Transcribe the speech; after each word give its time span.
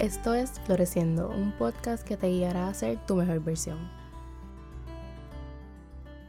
Esto 0.00 0.32
es 0.32 0.58
Floreciendo, 0.60 1.28
un 1.28 1.52
podcast 1.52 2.08
que 2.08 2.16
te 2.16 2.28
guiará 2.28 2.68
a 2.68 2.72
ser 2.72 2.96
tu 3.04 3.16
mejor 3.16 3.44
versión. 3.44 3.76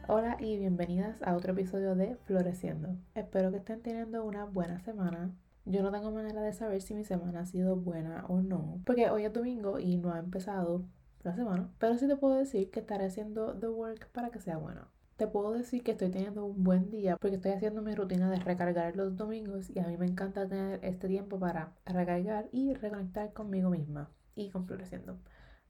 Hola 0.08 0.36
y 0.38 0.58
bienvenidas 0.58 1.22
a 1.22 1.34
otro 1.34 1.54
episodio 1.54 1.94
de 1.94 2.16
Floreciendo. 2.26 2.98
Espero 3.14 3.50
que 3.50 3.56
estén 3.56 3.80
teniendo 3.80 4.24
una 4.24 4.44
buena 4.44 4.78
semana. 4.80 5.34
Yo 5.64 5.82
no 5.82 5.90
tengo 5.90 6.10
manera 6.10 6.42
de 6.42 6.52
saber 6.52 6.82
si 6.82 6.92
mi 6.92 7.02
semana 7.02 7.40
ha 7.40 7.46
sido 7.46 7.74
buena 7.74 8.26
o 8.28 8.42
no, 8.42 8.82
porque 8.84 9.08
hoy 9.08 9.24
es 9.24 9.32
domingo 9.32 9.78
y 9.78 9.96
no 9.96 10.12
ha 10.12 10.18
empezado 10.18 10.84
la 11.22 11.34
semana, 11.34 11.70
pero 11.78 11.96
sí 11.96 12.06
te 12.06 12.16
puedo 12.16 12.34
decir 12.34 12.70
que 12.70 12.80
estaré 12.80 13.06
haciendo 13.06 13.58
the 13.58 13.68
work 13.68 14.10
para 14.12 14.28
que 14.28 14.38
sea 14.38 14.58
bueno. 14.58 14.82
Te 15.22 15.28
puedo 15.28 15.52
decir 15.52 15.84
que 15.84 15.92
estoy 15.92 16.10
teniendo 16.10 16.44
un 16.44 16.64
buen 16.64 16.90
día 16.90 17.16
porque 17.16 17.36
estoy 17.36 17.52
haciendo 17.52 17.80
mi 17.80 17.94
rutina 17.94 18.28
de 18.28 18.40
recargar 18.40 18.96
los 18.96 19.16
domingos 19.16 19.70
y 19.70 19.78
a 19.78 19.86
mí 19.86 19.96
me 19.96 20.06
encanta 20.06 20.48
tener 20.48 20.84
este 20.84 21.06
tiempo 21.06 21.38
para 21.38 21.74
recargar 21.86 22.48
y 22.50 22.74
reconectar 22.74 23.32
conmigo 23.32 23.70
misma 23.70 24.10
y 24.34 24.50
con 24.50 24.66
Floreciendo. 24.66 25.20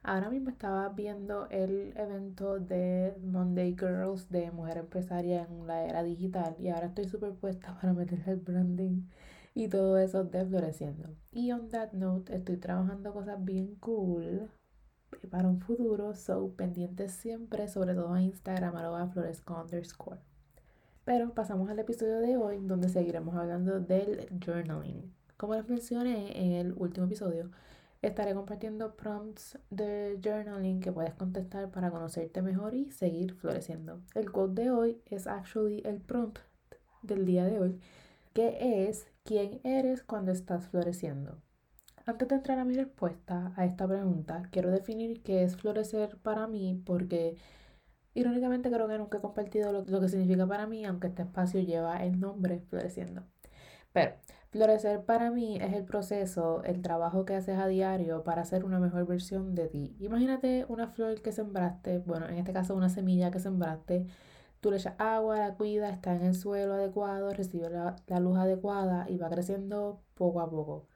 Ahora 0.02 0.30
mismo 0.30 0.48
estaba 0.48 0.88
viendo 0.88 1.51
el 1.51 1.92
evento 1.98 2.61
de 2.61 3.15
Monday 3.23 3.77
Girls 3.78 4.30
de 4.30 4.51
Mujer 4.52 4.78
Empresaria 4.78 5.42
en 5.45 5.66
la 5.66 5.84
era 5.84 6.03
digital 6.03 6.56
y 6.59 6.70
ahora 6.70 6.87
estoy 6.87 7.05
súper 7.05 7.34
puesta 7.34 7.75
para 7.78 7.92
meterle 7.92 8.33
el 8.33 8.41
branding 8.41 9.03
y 9.55 9.69
todo 9.69 9.98
eso 9.98 10.25
de 10.25 10.47
Floreciendo. 10.47 11.14
Y 11.30 11.53
on 11.53 11.69
that 11.69 11.92
note, 11.92 12.34
estoy 12.34 12.56
trabajando 12.56 13.12
cosas 13.12 13.45
bien 13.45 13.75
cool 13.80 14.48
para 15.30 15.48
un 15.48 15.61
futuro, 15.61 16.15
so 16.15 16.51
pendientes 16.57 17.12
siempre, 17.12 17.69
sobre 17.69 17.95
todo 17.95 18.16
en 18.16 18.25
Instagram, 18.25 18.77
arroba 18.77 19.09
floresco 19.09 19.61
underscore. 19.61 20.20
Pero 21.05 21.34
pasamos 21.34 21.69
al 21.69 21.79
episodio 21.79 22.20
de 22.20 22.37
hoy, 22.37 22.59
donde 22.61 22.89
seguiremos 22.89 23.34
hablando 23.34 23.80
del 23.80 24.29
journaling. 24.45 25.12
Como 25.37 25.55
les 25.55 25.69
mencioné 25.69 26.39
en 26.41 26.53
el 26.53 26.75
último 26.77 27.06
episodio, 27.06 27.51
estaré 28.03 28.34
compartiendo 28.34 28.95
prompts 28.95 29.59
de 29.70 30.19
journaling 30.23 30.81
que 30.81 30.92
puedes 30.92 31.14
contestar 31.14 31.70
para 31.70 31.91
conocerte 31.91 32.42
mejor 32.42 32.75
y 32.75 32.91
seguir 32.91 33.34
floreciendo. 33.34 34.01
El 34.14 34.31
quote 34.31 34.62
de 34.62 34.70
hoy 34.70 35.03
es 35.06 35.27
actually 35.27 35.83
el 35.84 36.01
prompt 36.01 36.39
del 37.03 37.27
día 37.27 37.45
de 37.45 37.58
hoy, 37.58 37.81
que 38.33 38.89
es 38.89 39.06
¿quién 39.25 39.61
eres 39.64 40.03
cuando 40.03 40.33
estás 40.33 40.67
floreciendo? 40.69 41.39
Antes 42.05 42.27
de 42.28 42.34
entrar 42.34 42.58
a 42.58 42.64
mi 42.64 42.75
respuesta 42.75 43.53
a 43.56 43.64
esta 43.64 43.86
pregunta, 43.86 44.42
quiero 44.50 44.70
definir 44.72 45.22
qué 45.22 45.45
es 45.45 45.56
florecer 45.56 46.17
para 46.19 46.48
mí 46.48 46.83
porque 46.84 47.36
irónicamente 48.14 48.70
creo 48.70 48.89
que 48.89 48.98
nunca 48.98 49.19
he 49.19 49.20
compartido 49.20 49.72
lo, 49.72 50.00
que 50.00 50.08
significa 50.08 50.47
para 50.47 50.67
mí, 50.67 50.84
aunque 50.84 51.06
este 51.08 51.23
espacio 51.23 51.61
lleva 51.61 52.03
el 52.03 52.19
nombre 52.19 52.61
floreciendo. 52.69 53.23
Pero 53.92 54.14
florecer 54.50 55.05
para 55.05 55.30
mí 55.30 55.58
es 55.58 55.75
el 55.75 55.84
proceso, 55.84 56.64
el 56.64 56.83
trabajo 56.83 57.25
que 57.25 57.36
haces 57.36 57.58
a 57.58 57.69
diario 57.69 58.25
para 58.25 58.42
hacer 58.42 58.64
una 58.64 58.80
mejor 58.80 59.06
versión 59.06 59.55
de 59.55 59.69
ti. 59.69 59.97
Imagínate 60.00 60.67
una 60.69 60.89
flor 60.89 61.23
que 61.23 61.30
sembraste, 61.33 62.00
bueno, 62.00 62.28
en 62.28 62.39
este 62.39 62.53
caso 62.53 62.75
una 62.75 62.89
semilla 62.89 63.30
que 63.30 63.39
sembraste, 63.39 64.06
tú 64.61 64.70
le 64.73 64.78
echas 64.78 64.95
agua, 64.98 65.39
la 65.39 65.55
cuidas, 65.55 65.92
está 65.95 66.14
en 66.17 66.23
el 66.23 66.34
suelo 66.34 66.75
adecuado, 66.75 67.33
recibe 67.33 67.70
la 67.70 68.20
luz 68.20 68.39
adecuada 68.39 69.06
y 69.08 69.19
va 69.19 69.30
creciendo 69.30 70.03
poco 70.14 70.41
a 70.41 70.50
poco 70.50 70.89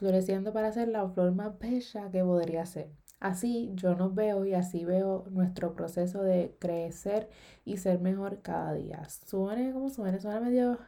floreciendo 0.00 0.52
para 0.52 0.72
ser 0.72 0.88
la 0.88 1.06
flor 1.10 1.32
más 1.32 1.58
bella 1.58 2.10
que 2.10 2.24
podría 2.24 2.64
ser. 2.66 2.90
Así 3.20 3.70
yo 3.74 3.94
nos 3.94 4.14
veo 4.14 4.46
y 4.46 4.54
así 4.54 4.84
veo 4.86 5.26
nuestro 5.30 5.74
proceso 5.74 6.22
de 6.22 6.56
crecer 6.58 7.28
y 7.66 7.76
ser 7.76 8.00
mejor 8.00 8.40
cada 8.40 8.72
día. 8.72 9.02
Suene 9.26 9.72
como 9.72 9.90
suene, 9.90 10.18
suena 10.18 10.40
medio, 10.40 10.78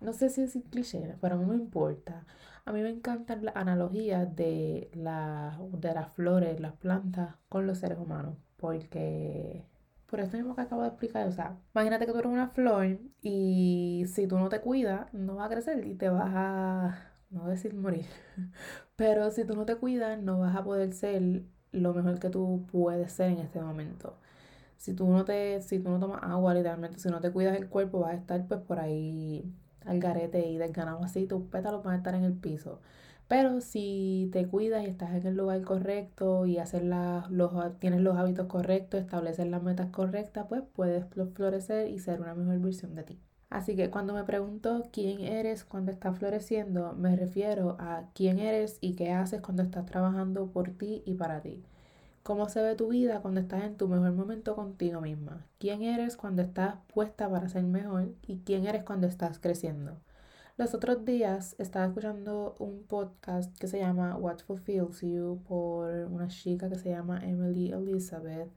no 0.00 0.12
sé 0.12 0.30
si 0.30 0.42
es 0.42 0.56
cliché, 0.70 1.16
pero 1.20 1.36
no 1.36 1.48
me 1.48 1.56
importa. 1.56 2.24
A 2.64 2.72
mí 2.72 2.82
me 2.82 2.90
encantan 2.90 3.44
las 3.44 3.56
analogías 3.56 4.34
de, 4.36 4.90
la, 4.94 5.58
de 5.72 5.94
las 5.94 6.12
flores, 6.14 6.60
las 6.60 6.74
plantas 6.74 7.34
con 7.48 7.66
los 7.66 7.78
seres 7.78 7.98
humanos, 7.98 8.36
porque 8.58 9.64
por 10.06 10.20
esto 10.20 10.36
mismo 10.36 10.54
que 10.54 10.62
acabo 10.62 10.82
de 10.82 10.88
explicar, 10.88 11.26
o 11.26 11.32
sea, 11.32 11.58
imagínate 11.74 12.06
que 12.06 12.12
tú 12.12 12.18
eres 12.18 12.32
una 12.32 12.48
flor 12.48 12.98
y 13.22 14.04
si 14.06 14.28
tú 14.28 14.38
no 14.38 14.48
te 14.48 14.60
cuidas, 14.60 15.12
no 15.12 15.36
va 15.36 15.46
a 15.46 15.48
crecer 15.48 15.84
y 15.86 15.94
te 15.96 16.08
vas 16.08 16.30
a 16.34 17.15
no 17.36 17.46
decir 17.48 17.74
morir, 17.74 18.06
pero 18.96 19.30
si 19.30 19.44
tú 19.44 19.54
no 19.54 19.66
te 19.66 19.76
cuidas, 19.76 20.20
no 20.22 20.38
vas 20.40 20.56
a 20.56 20.64
poder 20.64 20.92
ser 20.92 21.42
lo 21.72 21.94
mejor 21.94 22.18
que 22.18 22.30
tú 22.30 22.64
puedes 22.72 23.12
ser 23.12 23.30
en 23.32 23.38
este 23.38 23.60
momento. 23.60 24.16
Si 24.78 24.94
tú 24.94 25.06
no 25.08 25.24
te, 25.24 25.62
si 25.62 25.78
tú 25.80 25.90
no 25.90 26.00
tomas 26.00 26.22
agua, 26.22 26.54
literalmente, 26.54 26.98
si 26.98 27.08
no 27.10 27.20
te 27.20 27.30
cuidas 27.32 27.56
el 27.56 27.68
cuerpo, 27.68 28.00
vas 28.00 28.12
a 28.12 28.14
estar 28.16 28.46
pues 28.46 28.60
por 28.60 28.80
ahí 28.80 29.44
al 29.84 30.00
garete 30.00 30.46
y 30.48 30.58
desganado 30.58 31.02
así, 31.04 31.26
tus 31.26 31.42
pétalos 31.44 31.82
van 31.84 31.94
a 31.94 31.96
estar 31.98 32.14
en 32.14 32.24
el 32.24 32.34
piso. 32.34 32.80
Pero 33.28 33.60
si 33.60 34.30
te 34.32 34.46
cuidas 34.46 34.84
y 34.84 34.86
estás 34.86 35.12
en 35.14 35.26
el 35.26 35.36
lugar 35.36 35.62
correcto 35.62 36.46
y 36.46 36.58
hacer 36.58 36.84
los, 36.84 37.78
tienes 37.80 38.00
los 38.00 38.16
hábitos 38.16 38.46
correctos, 38.46 39.00
establecer 39.00 39.48
las 39.48 39.62
metas 39.62 39.90
correctas, 39.90 40.46
pues 40.48 40.62
puedes 40.74 41.06
florecer 41.34 41.90
y 41.90 41.98
ser 41.98 42.20
una 42.20 42.34
mejor 42.34 42.58
versión 42.60 42.94
de 42.94 43.02
ti. 43.04 43.20
Así 43.50 43.76
que 43.76 43.90
cuando 43.90 44.12
me 44.14 44.24
pregunto 44.24 44.88
quién 44.92 45.20
eres 45.20 45.64
cuando 45.64 45.92
estás 45.92 46.18
floreciendo, 46.18 46.94
me 46.94 47.16
refiero 47.16 47.76
a 47.78 48.04
quién 48.14 48.38
eres 48.38 48.78
y 48.80 48.94
qué 48.94 49.12
haces 49.12 49.40
cuando 49.40 49.62
estás 49.62 49.86
trabajando 49.86 50.46
por 50.48 50.70
ti 50.70 51.02
y 51.06 51.14
para 51.14 51.40
ti. 51.40 51.62
¿Cómo 52.24 52.48
se 52.48 52.60
ve 52.60 52.74
tu 52.74 52.88
vida 52.88 53.20
cuando 53.22 53.40
estás 53.40 53.62
en 53.62 53.76
tu 53.76 53.86
mejor 53.86 54.12
momento 54.12 54.56
contigo 54.56 55.00
misma? 55.00 55.46
¿Quién 55.60 55.82
eres 55.82 56.16
cuando 56.16 56.42
estás 56.42 56.74
puesta 56.92 57.30
para 57.30 57.48
ser 57.48 57.62
mejor? 57.62 58.08
¿Y 58.26 58.38
quién 58.38 58.66
eres 58.66 58.82
cuando 58.82 59.06
estás 59.06 59.38
creciendo? 59.38 59.96
Los 60.56 60.74
otros 60.74 61.04
días 61.04 61.54
estaba 61.58 61.86
escuchando 61.86 62.56
un 62.58 62.82
podcast 62.82 63.56
que 63.58 63.68
se 63.68 63.78
llama 63.78 64.16
What 64.16 64.38
Fulfills 64.46 65.02
You 65.02 65.40
por 65.46 65.92
una 66.10 66.28
chica 66.28 66.68
que 66.68 66.78
se 66.78 66.88
llama 66.88 67.20
Emily 67.22 67.70
Elizabeth 67.70 68.50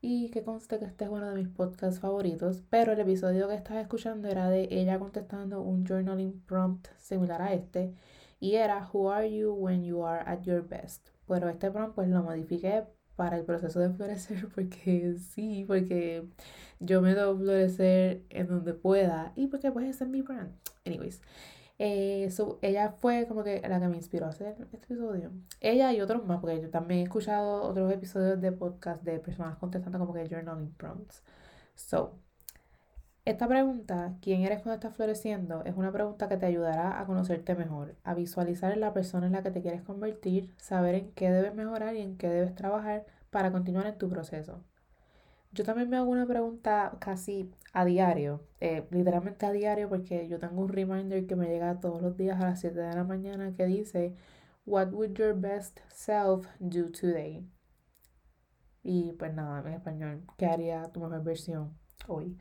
y 0.00 0.30
que 0.30 0.42
conste 0.42 0.78
que 0.78 0.84
este 0.84 1.04
es 1.04 1.10
uno 1.10 1.28
de 1.28 1.34
mis 1.34 1.48
podcasts 1.48 2.00
favoritos, 2.00 2.62
pero 2.70 2.92
el 2.92 3.00
episodio 3.00 3.48
que 3.48 3.54
estaba 3.54 3.80
escuchando 3.80 4.28
era 4.28 4.48
de 4.50 4.68
ella 4.70 4.98
contestando 4.98 5.62
un 5.62 5.86
journaling 5.86 6.40
prompt 6.46 6.88
similar 6.98 7.42
a 7.42 7.52
este 7.54 7.94
y 8.40 8.54
era 8.54 8.88
Who 8.92 9.10
are 9.10 9.30
you 9.30 9.52
when 9.52 9.84
you 9.84 10.04
are 10.04 10.22
at 10.26 10.42
your 10.42 10.66
best? 10.66 11.08
Pero 11.26 11.48
este 11.48 11.70
prompt 11.70 11.94
pues 11.94 12.08
lo 12.08 12.22
modifiqué 12.22 12.84
para 13.16 13.36
el 13.38 13.44
proceso 13.44 13.80
de 13.80 13.90
florecer 13.90 14.48
porque 14.54 15.16
sí, 15.18 15.64
porque 15.66 16.28
yo 16.80 17.00
me 17.00 17.14
doy 17.14 17.36
florecer 17.38 18.22
en 18.30 18.46
donde 18.48 18.74
pueda 18.74 19.32
y 19.34 19.48
porque 19.48 19.72
pues 19.72 19.86
ese 19.88 20.04
es 20.04 20.10
mi 20.10 20.22
brand. 20.22 20.52
Anyways, 20.84 21.20
eh, 21.78 22.30
ella 22.62 22.90
fue 22.92 23.26
como 23.26 23.44
que 23.44 23.60
la 23.68 23.80
que 23.80 23.88
me 23.88 23.96
inspiró 23.96 24.26
a 24.26 24.30
hacer 24.30 24.48
este 24.48 24.76
episodio. 24.76 25.32
Ella 25.60 25.92
y 25.92 26.00
otros 26.00 26.24
más, 26.24 26.40
porque 26.40 26.60
yo 26.60 26.70
también 26.70 27.00
he 27.00 27.02
escuchado 27.04 27.62
otros 27.62 27.92
episodios 27.92 28.40
de 28.40 28.52
podcast 28.52 29.02
de 29.02 29.18
personas 29.18 29.56
contestando 29.58 29.98
como 29.98 30.14
que 30.14 30.28
journaling 30.28 30.72
prompts. 30.74 31.22
So, 31.74 32.18
esta 33.26 33.48
pregunta, 33.48 34.16
¿quién 34.22 34.42
eres 34.42 34.62
cuando 34.62 34.74
estás 34.74 34.94
floreciendo? 34.94 35.64
Es 35.64 35.76
una 35.76 35.92
pregunta 35.92 36.28
que 36.28 36.36
te 36.36 36.46
ayudará 36.46 37.00
a 37.00 37.06
conocerte 37.06 37.54
mejor, 37.54 37.96
a 38.04 38.14
visualizar 38.14 38.76
la 38.76 38.92
persona 38.94 39.26
en 39.26 39.32
la 39.32 39.42
que 39.42 39.50
te 39.50 39.62
quieres 39.62 39.82
convertir, 39.82 40.54
saber 40.58 40.94
en 40.94 41.12
qué 41.12 41.30
debes 41.30 41.54
mejorar 41.54 41.96
y 41.96 42.02
en 42.02 42.16
qué 42.16 42.28
debes 42.28 42.54
trabajar 42.54 43.04
para 43.30 43.52
continuar 43.52 43.86
en 43.86 43.98
tu 43.98 44.08
proceso. 44.08 44.62
Yo 45.56 45.64
también 45.64 45.88
me 45.88 45.96
hago 45.96 46.10
una 46.10 46.26
pregunta 46.26 46.98
casi 47.00 47.50
a 47.72 47.86
diario, 47.86 48.46
eh, 48.60 48.86
literalmente 48.90 49.46
a 49.46 49.52
diario, 49.52 49.88
porque 49.88 50.28
yo 50.28 50.38
tengo 50.38 50.60
un 50.60 50.68
reminder 50.68 51.26
que 51.26 51.34
me 51.34 51.48
llega 51.48 51.80
todos 51.80 52.02
los 52.02 52.14
días 52.18 52.38
a 52.38 52.44
las 52.44 52.60
7 52.60 52.78
de 52.78 52.94
la 52.94 53.04
mañana 53.04 53.54
que 53.54 53.64
dice, 53.64 54.14
What 54.66 54.92
would 54.92 55.14
your 55.14 55.34
best 55.34 55.80
self 55.88 56.46
do 56.58 56.90
today? 56.90 57.48
Y 58.82 59.12
pues 59.12 59.32
nada, 59.32 59.66
en 59.66 59.72
español, 59.72 60.26
¿qué 60.36 60.44
haría 60.44 60.82
tu 60.92 61.00
mejor 61.00 61.24
versión 61.24 61.78
hoy? 62.06 62.36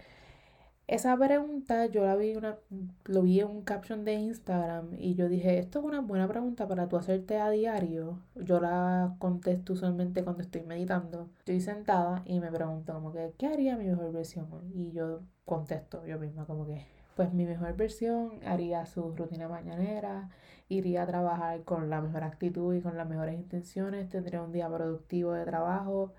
Esa 0.88 1.18
pregunta 1.18 1.88
yo 1.88 2.06
la 2.06 2.16
vi 2.16 2.36
una, 2.36 2.60
lo 3.06 3.24
vi 3.24 3.40
en 3.40 3.48
un 3.48 3.64
caption 3.64 4.06
de 4.06 4.14
Instagram 4.14 4.94
y 5.00 5.16
yo 5.16 5.28
dije, 5.28 5.58
esto 5.58 5.80
es 5.80 5.86
una 5.86 6.02
buena 6.02 6.28
pregunta 6.28 6.68
para 6.68 6.88
tú 6.88 6.96
hacerte 6.98 7.40
a 7.40 7.50
diario. 7.50 8.20
Yo 8.36 8.60
la 8.60 9.16
contesto 9.18 9.74
usualmente 9.74 10.24
cuando 10.24 10.44
estoy 10.44 10.62
meditando. 10.62 11.32
Estoy 11.40 11.60
sentada 11.62 12.22
y 12.26 12.40
me 12.40 12.52
pregunto 12.52 12.94
como 12.94 13.12
que, 13.12 13.34
¿qué 13.40 13.48
haría 13.48 13.78
mi 13.78 13.86
mejor 13.88 14.12
versión 14.12 14.48
Y 14.76 14.92
yo 14.92 15.22
contesto 15.44 16.06
yo 16.06 16.20
misma 16.20 16.46
como 16.46 16.68
que, 16.68 16.86
pues 17.16 17.34
mi 17.34 17.46
mejor 17.46 17.76
versión 17.76 18.34
haría 18.46 18.86
su 18.86 19.16
rutina 19.16 19.48
mañanera, 19.48 20.30
iría 20.70 21.02
a 21.04 21.08
trabajar 21.08 21.64
con 21.64 21.90
la 21.90 22.00
mejor 22.02 22.24
actitud 22.24 22.76
y 22.76 22.82
con 22.82 22.96
las 22.96 23.10
mejores 23.10 23.36
intenciones, 23.36 24.10
tendría 24.10 24.44
un 24.44 24.52
día 24.52 24.70
productivo 24.70 25.34
de 25.34 25.46
trabajo, 25.46 26.14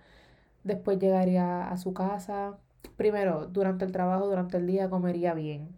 después 0.64 0.98
llegaría 0.98 1.68
a 1.70 1.76
su 1.76 1.94
casa 1.94 2.58
primero, 2.96 3.46
durante 3.46 3.84
el 3.84 3.92
trabajo, 3.92 4.26
durante 4.28 4.56
el 4.58 4.66
día, 4.66 4.90
comería 4.90 5.34
bien. 5.34 5.68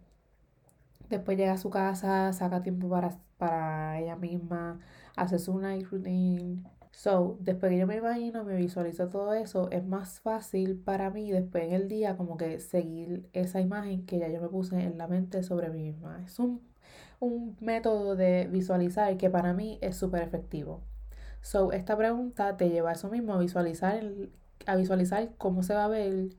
Después 1.09 1.37
llega 1.37 1.53
a 1.53 1.57
su 1.57 1.69
casa, 1.69 2.31
saca 2.33 2.61
tiempo 2.61 2.89
para, 2.89 3.17
para 3.37 3.99
ella 3.99 4.15
misma, 4.15 4.79
hace 5.15 5.39
su 5.39 5.57
night 5.59 5.87
routine. 5.89 6.63
So, 6.91 7.37
después 7.39 7.71
que 7.71 7.77
yo 7.77 7.87
me 7.87 7.97
imagino, 7.97 8.43
me 8.43 8.55
visualizo 8.55 9.07
todo 9.07 9.33
eso, 9.33 9.69
es 9.71 9.85
más 9.85 10.19
fácil 10.19 10.77
para 10.77 11.09
mí 11.09 11.31
después 11.31 11.63
en 11.65 11.73
el 11.73 11.87
día 11.87 12.17
como 12.17 12.37
que 12.37 12.59
seguir 12.59 13.29
esa 13.33 13.61
imagen 13.61 14.05
que 14.05 14.19
ya 14.19 14.27
yo 14.27 14.41
me 14.41 14.49
puse 14.49 14.79
en 14.81 14.97
la 14.97 15.07
mente 15.07 15.43
sobre 15.43 15.69
mí 15.69 15.83
misma. 15.83 16.21
Es 16.25 16.39
un, 16.39 16.61
un 17.19 17.55
método 17.61 18.15
de 18.15 18.47
visualizar 18.51 19.15
que 19.17 19.29
para 19.29 19.53
mí 19.53 19.77
es 19.81 19.97
súper 19.97 20.23
efectivo. 20.23 20.81
So, 21.41 21.71
esta 21.71 21.97
pregunta 21.97 22.57
te 22.57 22.69
lleva 22.69 22.89
a 22.91 22.93
eso 22.93 23.09
mismo, 23.09 23.33
a 23.33 23.39
visualizar, 23.39 24.03
a 24.65 24.75
visualizar 24.75 25.29
cómo 25.37 25.63
se 25.63 25.73
va 25.73 25.85
a 25.85 25.87
ver 25.87 26.29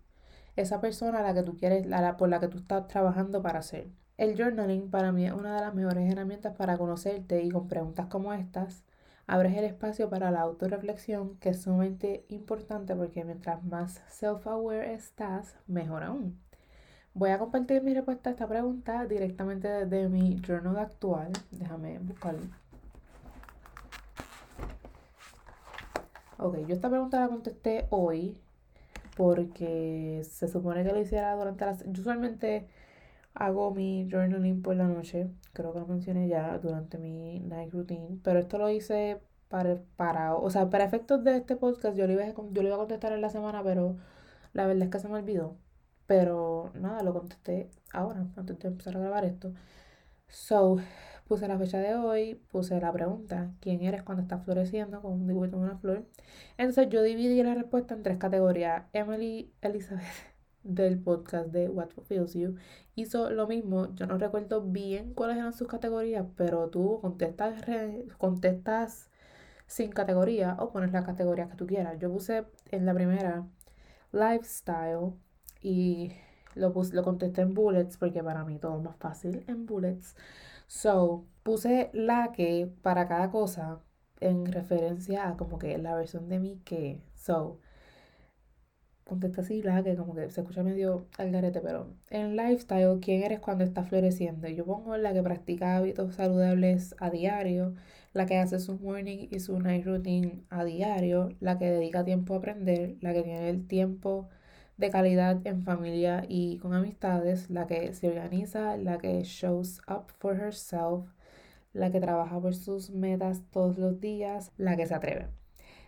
esa 0.56 0.80
persona 0.80 1.20
a 1.20 1.22
la 1.22 1.34
que 1.34 1.42
tú 1.42 1.56
quieres, 1.56 1.86
la, 1.86 2.16
por 2.16 2.28
la 2.28 2.40
que 2.40 2.48
tú 2.48 2.58
estás 2.58 2.86
trabajando 2.88 3.42
para 3.42 3.62
ser. 3.62 3.88
El 4.16 4.36
journaling 4.36 4.90
para 4.90 5.12
mí 5.12 5.26
es 5.26 5.32
una 5.32 5.54
de 5.54 5.62
las 5.62 5.74
mejores 5.74 6.10
herramientas 6.12 6.54
para 6.56 6.76
conocerte 6.76 7.42
y 7.42 7.50
con 7.50 7.68
preguntas 7.68 8.06
como 8.06 8.32
estas 8.32 8.84
abres 9.26 9.56
el 9.56 9.64
espacio 9.64 10.10
para 10.10 10.30
la 10.30 10.40
autorreflexión 10.40 11.36
que 11.36 11.50
es 11.50 11.62
sumamente 11.62 12.26
importante 12.28 12.96
porque 12.96 13.24
mientras 13.24 13.62
más 13.62 14.02
self-aware 14.08 14.92
estás, 14.92 15.54
mejor 15.66 16.02
aún. 16.02 16.38
Voy 17.14 17.30
a 17.30 17.38
compartir 17.38 17.82
mi 17.82 17.94
respuesta 17.94 18.30
a 18.30 18.32
esta 18.32 18.48
pregunta 18.48 19.06
directamente 19.06 19.68
desde 19.68 20.08
mi 20.08 20.40
journal 20.40 20.78
actual. 20.78 21.32
Déjame 21.50 21.98
buscarlo. 21.98 22.46
Ok, 26.38 26.58
yo 26.66 26.74
esta 26.74 26.88
pregunta 26.88 27.20
la 27.20 27.28
contesté 27.28 27.86
hoy 27.90 28.36
porque 29.20 30.22
se 30.24 30.48
supone 30.48 30.82
que 30.82 30.92
lo 30.92 30.98
hiciera 30.98 31.36
durante 31.36 31.66
las... 31.66 31.84
Yo 31.84 32.00
usualmente 32.00 32.68
hago 33.34 33.70
mi 33.74 34.08
journaling 34.10 34.62
por 34.62 34.76
la 34.76 34.84
noche, 34.88 35.30
creo 35.52 35.74
que 35.74 35.80
lo 35.80 35.86
mencioné 35.86 36.26
ya 36.26 36.58
durante 36.58 36.96
mi 36.96 37.38
night 37.40 37.70
routine, 37.70 38.18
pero 38.24 38.38
esto 38.38 38.56
lo 38.56 38.70
hice 38.70 39.20
para, 39.48 39.78
para 39.96 40.34
o 40.36 40.48
sea, 40.50 40.70
para 40.70 40.84
efectos 40.84 41.22
de 41.22 41.36
este 41.36 41.56
podcast, 41.56 41.98
yo 41.98 42.06
lo, 42.06 42.14
iba 42.14 42.24
yo 42.28 42.62
lo 42.62 42.68
iba 42.68 42.76
a 42.76 42.78
contestar 42.78 43.12
en 43.12 43.20
la 43.20 43.28
semana, 43.28 43.62
pero 43.62 43.98
la 44.54 44.66
verdad 44.66 44.84
es 44.84 44.90
que 44.90 45.00
se 45.00 45.08
me 45.08 45.16
olvidó. 45.16 45.56
Pero 46.06 46.72
nada, 46.74 47.02
lo 47.02 47.12
contesté 47.12 47.70
ahora, 47.92 48.26
antes 48.36 48.58
de 48.58 48.68
empezar 48.68 48.96
a 48.96 49.00
grabar 49.00 49.24
esto. 49.26 49.52
So, 50.28 50.78
puse 51.30 51.46
la 51.46 51.56
fecha 51.56 51.78
de 51.78 51.94
hoy, 51.94 52.34
puse 52.50 52.80
la 52.80 52.92
pregunta, 52.92 53.52
¿quién 53.60 53.82
eres 53.82 54.02
cuando 54.02 54.22
estás 54.22 54.44
floreciendo? 54.44 55.00
Con 55.00 55.12
un 55.12 55.28
dibujito 55.28 55.58
de 55.58 55.62
una 55.62 55.78
flor. 55.78 56.04
Entonces 56.58 56.88
yo 56.88 57.04
dividí 57.04 57.40
la 57.44 57.54
respuesta 57.54 57.94
en 57.94 58.02
tres 58.02 58.18
categorías. 58.18 58.86
Emily 58.92 59.52
Elizabeth 59.62 60.02
del 60.64 60.98
podcast 60.98 61.50
de 61.52 61.68
What 61.68 61.90
Fulfills 61.90 62.34
You 62.34 62.56
hizo 62.96 63.30
lo 63.30 63.46
mismo. 63.46 63.94
Yo 63.94 64.08
no 64.08 64.18
recuerdo 64.18 64.60
bien 64.60 65.14
cuáles 65.14 65.36
eran 65.36 65.52
sus 65.52 65.68
categorías, 65.68 66.26
pero 66.34 66.68
tú 66.68 66.98
contestas, 67.00 67.62
contestas 68.18 69.08
sin 69.68 69.92
categoría 69.92 70.56
o 70.58 70.72
pones 70.72 70.90
la 70.90 71.04
categoría 71.04 71.48
que 71.48 71.54
tú 71.54 71.68
quieras. 71.68 71.96
Yo 72.00 72.10
puse 72.10 72.44
en 72.72 72.86
la 72.86 72.92
primera 72.92 73.46
lifestyle 74.10 75.12
y 75.62 76.10
lo, 76.56 76.72
puse, 76.72 76.92
lo 76.96 77.04
contesté 77.04 77.42
en 77.42 77.54
bullets 77.54 77.98
porque 77.98 78.20
para 78.20 78.44
mí 78.44 78.58
todo 78.58 78.78
es 78.78 78.82
más 78.82 78.96
fácil 78.96 79.44
en 79.46 79.66
bullets. 79.66 80.16
So, 80.70 81.26
puse 81.42 81.90
la 81.92 82.30
que 82.32 82.70
para 82.82 83.08
cada 83.08 83.30
cosa 83.30 83.80
en 84.20 84.46
referencia 84.46 85.28
a 85.28 85.36
como 85.36 85.58
que 85.58 85.76
la 85.78 85.96
versión 85.96 86.28
de 86.28 86.38
mí 86.38 86.60
que. 86.64 87.02
So, 87.16 87.58
contesta 89.04 89.40
así 89.42 89.62
la 89.62 89.82
que 89.82 89.96
como 89.96 90.14
que 90.14 90.30
se 90.30 90.40
escucha 90.40 90.62
medio 90.62 91.06
al 91.18 91.32
garete, 91.32 91.60
pero 91.60 91.96
en 92.10 92.36
lifestyle, 92.36 93.00
¿quién 93.00 93.22
eres 93.24 93.40
cuando 93.40 93.64
estás 93.64 93.88
floreciendo? 93.88 94.48
Yo 94.48 94.64
pongo 94.64 94.96
la 94.96 95.12
que 95.12 95.22
practica 95.22 95.76
hábitos 95.76 96.14
saludables 96.14 96.94
a 97.00 97.10
diario, 97.10 97.74
la 98.12 98.26
que 98.26 98.38
hace 98.38 98.60
su 98.60 98.78
morning 98.78 99.26
y 99.30 99.40
su 99.40 99.58
night 99.58 99.84
routine 99.84 100.44
a 100.50 100.64
diario, 100.64 101.30
la 101.40 101.58
que 101.58 101.66
dedica 101.70 102.04
tiempo 102.04 102.34
a 102.34 102.38
aprender, 102.38 102.96
la 103.00 103.12
que 103.12 103.22
tiene 103.24 103.48
el 103.50 103.66
tiempo 103.66 104.28
de 104.80 104.90
calidad 104.90 105.46
en 105.46 105.62
familia 105.62 106.24
y 106.28 106.58
con 106.58 106.74
amistades, 106.74 107.50
la 107.50 107.66
que 107.66 107.92
se 107.94 108.08
organiza, 108.08 108.76
la 108.76 108.98
que 108.98 109.22
shows 109.22 109.80
up 109.86 110.06
for 110.18 110.34
herself, 110.34 111.06
la 111.72 111.92
que 111.92 112.00
trabaja 112.00 112.40
por 112.40 112.54
sus 112.54 112.90
metas 112.90 113.42
todos 113.52 113.78
los 113.78 114.00
días, 114.00 114.50
la 114.56 114.76
que 114.76 114.86
se 114.86 114.94
atreve. 114.94 115.28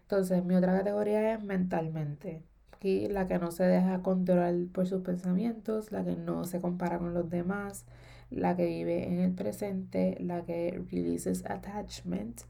Entonces, 0.02 0.44
mi 0.44 0.54
otra 0.54 0.76
categoría 0.76 1.34
es 1.34 1.42
mentalmente. 1.42 2.42
La 2.82 3.28
que 3.28 3.38
no 3.38 3.52
se 3.52 3.62
deja 3.62 4.02
controlar 4.02 4.54
por 4.72 4.88
sus 4.88 5.02
pensamientos, 5.02 5.92
la 5.92 6.04
que 6.04 6.16
no 6.16 6.44
se 6.44 6.60
compara 6.60 6.98
con 6.98 7.14
los 7.14 7.30
demás, 7.30 7.86
la 8.28 8.56
que 8.56 8.66
vive 8.66 9.06
en 9.06 9.20
el 9.20 9.32
presente, 9.32 10.16
la 10.20 10.44
que 10.44 10.82
releases 10.90 11.44
attachment 11.46 12.42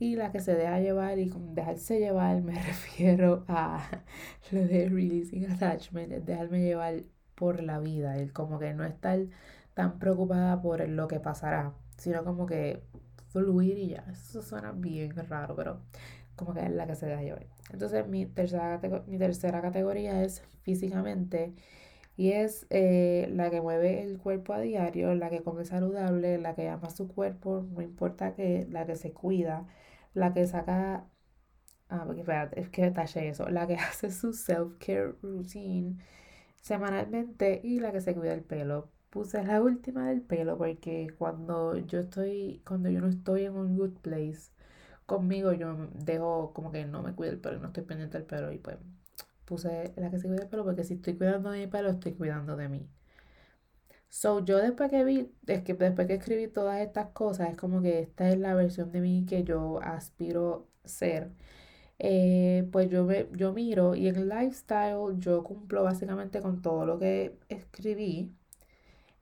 y 0.00 0.16
la 0.16 0.32
que 0.32 0.40
se 0.40 0.54
deja 0.56 0.80
llevar 0.80 1.18
y 1.18 1.28
con 1.28 1.54
dejarse 1.54 2.00
llevar 2.00 2.40
me 2.42 2.54
refiero 2.62 3.44
a 3.46 3.86
lo 4.50 4.60
de 4.66 4.88
releasing 4.88 5.48
attachment, 5.50 6.10
dejarme 6.24 6.62
llevar 6.62 7.04
por 7.34 7.62
la 7.62 7.78
vida, 7.78 8.16
el 8.16 8.32
como 8.32 8.58
que 8.58 8.74
no 8.74 8.84
estar 8.84 9.20
tan 9.74 9.98
preocupada 9.98 10.60
por 10.60 10.88
lo 10.88 11.06
que 11.06 11.20
pasará, 11.20 11.74
sino 11.96 12.24
como 12.24 12.46
que 12.46 12.82
fluir 13.28 13.78
y 13.78 13.88
ya. 13.90 14.04
Eso 14.10 14.42
suena 14.42 14.72
bien 14.72 15.14
raro, 15.28 15.54
pero 15.54 15.80
como 16.34 16.54
que 16.54 16.60
es 16.64 16.70
la 16.70 16.86
que 16.86 16.96
se 16.96 17.06
deja 17.06 17.22
llevar. 17.22 17.46
Entonces 17.72 18.06
mi 18.08 18.26
tercera, 18.26 18.80
categoría 19.62 20.22
es 20.22 20.42
físicamente 20.62 21.54
y 22.16 22.32
es 22.32 22.66
eh, 22.70 23.28
la 23.32 23.50
que 23.50 23.60
mueve 23.60 24.02
el 24.02 24.18
cuerpo 24.18 24.54
a 24.54 24.60
diario, 24.60 25.14
la 25.14 25.30
que 25.30 25.42
come 25.42 25.64
saludable, 25.64 26.38
la 26.38 26.54
que 26.54 26.68
ama 26.68 26.90
su 26.90 27.08
cuerpo, 27.08 27.66
no 27.72 27.82
importa 27.82 28.34
qué, 28.34 28.66
la 28.70 28.86
que 28.86 28.96
se 28.96 29.12
cuida, 29.12 29.66
la 30.14 30.32
que 30.32 30.46
saca, 30.46 31.06
ah, 31.88 32.04
porque 32.06 32.20
espérate, 32.22 32.60
es 32.60 32.68
que 32.70 32.82
detalle 32.82 33.28
eso, 33.28 33.48
la 33.50 33.66
que 33.66 33.76
hace 33.88 34.10
su 34.10 34.32
self-care 34.32 35.14
routine 35.22 35.98
semanalmente 36.62 37.60
y 37.64 37.80
la 37.80 37.92
que 37.92 38.00
se 38.00 38.14
cuida 38.14 38.34
el 38.34 38.42
pelo. 38.44 38.90
Puse 39.10 39.44
la 39.44 39.62
última 39.62 40.08
del 40.08 40.22
pelo 40.22 40.58
porque 40.58 41.08
cuando 41.18 41.76
yo 41.78 42.00
estoy, 42.00 42.62
cuando 42.66 42.90
yo 42.90 43.00
no 43.00 43.08
estoy 43.08 43.44
en 43.46 43.56
un 43.56 43.76
good 43.76 43.98
place 44.02 44.52
conmigo, 45.06 45.52
yo 45.52 45.76
dejo 45.94 46.52
como 46.54 46.72
que 46.72 46.84
no 46.86 47.02
me 47.02 47.14
cuido 47.14 47.32
el 47.34 47.40
pelo, 47.40 47.58
no 47.60 47.68
estoy 47.68 47.84
pendiente 47.84 48.18
del 48.18 48.26
pelo 48.26 48.52
y 48.52 48.58
pues 48.58 48.78
puse 49.46 49.92
la 49.96 50.10
que 50.10 50.18
se 50.18 50.28
cuida 50.28 50.42
el 50.44 50.48
pelo 50.48 50.64
porque 50.64 50.84
si 50.84 50.94
estoy 50.94 51.16
cuidando 51.16 51.50
de 51.50 51.60
mi 51.60 51.66
pelo, 51.68 51.90
estoy 51.90 52.14
cuidando 52.14 52.56
de 52.56 52.68
mí. 52.68 52.88
So, 54.10 54.44
yo 54.44 54.58
después 54.58 54.90
que 54.90 55.04
vi, 55.04 55.32
es 55.46 55.62
que 55.62 55.74
después 55.74 56.06
que 56.08 56.14
escribí 56.14 56.48
todas 56.48 56.80
estas 56.80 57.08
cosas, 57.10 57.50
es 57.50 57.56
como 57.56 57.80
que 57.82 58.00
esta 58.00 58.28
es 58.30 58.38
la 58.38 58.54
versión 58.54 58.92
de 58.92 59.00
mí 59.00 59.24
que 59.26 59.44
yo 59.44 59.80
aspiro 59.82 60.68
ser. 60.84 61.32
Eh, 61.98 62.68
pues 62.72 62.90
yo, 62.90 63.04
me, 63.04 63.28
yo 63.34 63.52
miro 63.52 63.94
y 63.96 64.08
en 64.08 64.28
lifestyle 64.28 65.18
yo 65.18 65.44
cumplo 65.44 65.84
básicamente 65.84 66.40
con 66.42 66.62
todo 66.62 66.86
lo 66.86 66.98
que 66.98 67.38
escribí. 67.48 68.34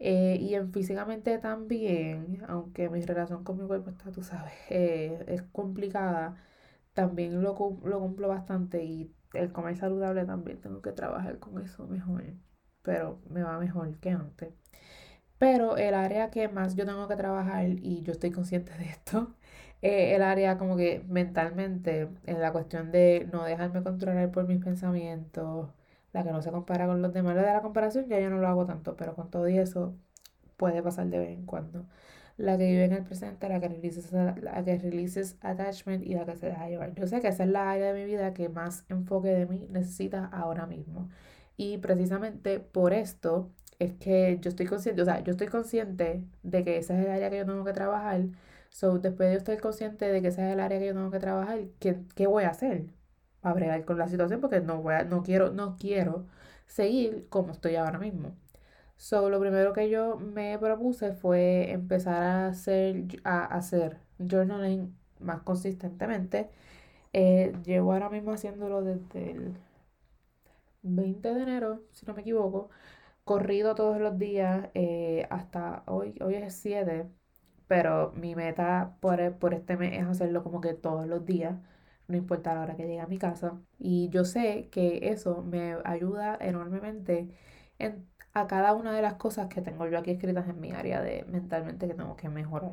Eh, 0.01 0.39
y 0.41 0.55
en 0.55 0.73
físicamente 0.73 1.39
también, 1.39 2.43
aunque 2.49 2.89
mi 2.91 3.01
relación 3.03 3.45
con 3.45 3.59
mi 3.59 3.67
cuerpo 3.67 3.91
está, 3.91 4.13
tú 4.13 4.23
sabes, 4.23 4.53
eh, 4.71 5.25
es 5.29 5.43
complicada, 5.43 6.37
también 6.95 7.43
lo, 7.43 7.55
lo 7.85 8.01
cumplo 8.01 8.29
bastante 8.29 8.85
y 8.85 9.13
el 9.35 9.53
comer 9.53 9.77
saludable 9.77 10.25
también 10.27 10.61
tengo 10.61 10.83
que 10.83 10.93
trabajar 10.93 11.39
con 11.41 11.61
eso 11.63 11.87
mejor, 11.89 12.25
pero 12.89 13.19
me 13.29 13.43
va 13.43 13.59
mejor 13.59 13.99
que 14.01 14.11
antes. 14.11 14.49
Pero 15.39 15.77
el 15.77 15.95
área 15.95 16.31
que 16.31 16.49
más 16.49 16.75
yo 16.77 16.87
tengo 16.87 17.07
que 17.09 17.17
trabajar, 17.17 17.67
y 17.69 18.03
yo 18.03 18.13
estoy 18.13 18.31
consciente 18.33 18.73
de 18.79 18.87
esto, 18.87 19.35
es 19.83 20.15
el 20.17 20.23
área 20.23 20.59
como 20.59 20.77
que 20.77 21.05
mentalmente, 21.09 22.09
en 22.27 22.41
la 22.41 22.53
cuestión 22.53 22.91
de 22.93 23.29
no 23.33 23.45
dejarme 23.45 23.83
controlar 23.83 24.31
por 24.33 24.49
mis 24.49 24.65
pensamientos, 24.65 25.69
la 26.15 26.25
que 26.25 26.33
no 26.33 26.43
se 26.43 26.51
compara 26.51 26.87
con 26.87 27.03
los 27.03 27.13
demás. 27.13 27.37
Lo 27.37 27.43
de 27.43 27.53
la 27.53 27.63
comparación 27.63 28.09
ya 28.09 28.21
yo 28.21 28.31
no 28.31 28.39
lo 28.39 28.49
hago 28.49 28.67
tanto, 28.67 28.97
pero 28.97 29.15
con 29.15 29.31
todo 29.31 29.49
y 29.49 29.59
eso 29.59 29.95
puede 30.57 30.83
pasar 30.83 31.09
de 31.09 31.19
vez 31.19 31.31
en 31.31 31.47
cuando. 31.47 31.87
La 32.39 32.59
que 32.59 32.67
vive 32.67 32.85
en 32.87 32.93
el 32.95 33.05
presente, 33.05 33.49
la 33.49 33.61
que 33.61 33.69
releases, 33.69 34.13
la 34.13 34.65
que 34.65 34.79
releases 34.79 35.37
attachment 35.43 36.07
y 36.07 36.15
la 36.15 36.25
que 36.27 36.37
se 36.37 36.47
deja 36.47 36.69
llevar. 36.69 36.95
Yo 36.95 37.07
sé 37.07 37.21
que 37.21 37.29
esa 37.29 37.45
es 37.45 37.51
la 37.51 37.71
área 37.73 37.93
de 37.93 38.01
mi 38.01 38.07
vida 38.07 38.35
que 38.35 38.49
más 38.49 38.85
enfoque 38.91 39.29
de 39.29 39.47
mí 39.47 39.67
necesita 39.71 40.27
ahora 40.27 40.67
mismo. 40.67 41.11
Y 41.59 41.79
precisamente 41.79 42.61
por 42.61 42.95
esto 42.95 43.51
es 43.81 43.95
que 43.95 44.39
yo 44.41 44.51
estoy 44.51 44.67
consciente, 44.67 45.03
o 45.03 45.07
sea, 45.07 45.23
yo 45.25 45.33
estoy 45.33 45.49
consciente 45.49 46.25
de 46.45 46.65
que 46.65 46.79
esa 46.79 46.99
es 46.99 47.07
el 47.07 47.13
área 47.13 47.31
que 47.31 47.39
yo 47.39 47.47
tengo 47.47 47.65
que 47.65 47.75
trabajar. 47.75 48.23
So, 48.71 48.99
después 48.99 49.31
de 49.31 49.37
estoy 49.37 49.59
consciente 49.59 50.07
de 50.11 50.23
que 50.23 50.29
esa 50.29 50.47
es 50.49 50.55
el 50.55 50.61
área 50.61 50.79
que 50.79 50.87
yo 50.87 50.95
tengo 50.95 51.11
que 51.11 51.19
trabajar, 51.21 51.61
¿qué, 51.81 51.99
qué 52.15 52.27
voy 52.29 52.45
a 52.45 52.51
hacer? 52.51 52.87
Para 53.41 53.55
bregar 53.57 53.85
con 53.85 53.99
la 53.99 54.09
situación 54.09 54.41
porque 54.41 54.61
no 54.61 54.83
voy 54.83 54.95
a, 54.95 55.05
no 55.05 55.23
quiero, 55.23 55.53
no 55.53 55.77
quiero 55.79 56.27
seguir 56.67 57.27
como 57.31 57.53
estoy 57.53 57.77
ahora 57.77 57.99
mismo. 57.99 58.35
So, 58.97 59.31
lo 59.31 59.41
primero 59.41 59.73
que 59.73 59.91
yo 59.91 60.19
me 60.19 60.59
propuse 60.59 61.13
fue 61.13 61.73
empezar 61.73 62.23
a 62.23 62.49
hacer, 62.49 63.07
a 63.25 63.45
hacer 63.47 63.99
journaling 64.19 64.97
más 65.21 65.43
consistentemente. 65.43 66.51
Eh, 67.13 67.53
llevo 67.65 67.93
ahora 67.93 68.11
mismo 68.11 68.33
haciéndolo 68.33 68.83
desde 68.83 69.33
el 69.33 69.55
20 70.83 71.35
de 71.35 71.43
enero, 71.43 71.85
si 71.93 72.07
no 72.07 72.15
me 72.15 72.23
equivoco 72.23 72.71
corrido 73.25 73.75
todos 73.75 74.01
los 74.01 74.19
días 74.19 74.71
eh, 74.75 75.27
hasta 75.31 75.85
hoy, 75.87 76.15
hoy 76.23 76.35
es 76.37 76.55
7, 76.57 77.09
pero 77.69 78.13
mi 78.17 78.35
meta 78.35 78.97
por, 79.01 79.39
por 79.39 79.55
este 79.55 79.77
mes 79.77 79.95
es 80.01 80.07
hacerlo 80.07 80.43
como 80.45 80.61
que 80.61 80.75
todos 80.75 81.07
los 81.07 81.25
días, 81.27 81.57
no 82.09 82.17
importa 82.17 82.55
la 82.55 82.63
hora 82.63 82.77
que 82.77 82.85
llegue 82.87 83.01
a 83.01 83.07
mi 83.07 83.19
casa. 83.19 83.61
Y 83.79 84.09
yo 84.11 84.25
sé 84.25 84.69
que 84.71 85.11
eso 85.11 85.43
me 85.43 85.77
ayuda 85.85 86.37
enormemente 86.41 87.29
en, 87.79 88.09
a 88.35 88.47
cada 88.47 88.75
una 88.75 88.93
de 88.93 89.03
las 89.03 89.15
cosas 89.15 89.49
que 89.49 89.63
tengo 89.63 89.87
yo 89.89 89.99
aquí 89.99 90.11
escritas 90.13 90.49
en 90.49 90.61
mi 90.61 90.73
área 90.73 91.03
de 91.03 91.25
mentalmente 91.27 91.87
que 91.89 91.95
tengo 91.95 92.17
que 92.17 92.29
mejorar. 92.31 92.73